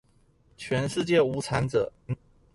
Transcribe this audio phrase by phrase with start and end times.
[0.57, 1.91] 全世界無產者